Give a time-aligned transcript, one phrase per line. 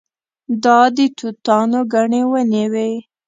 [0.63, 2.89] دا د توتانو ګڼې ونې وې.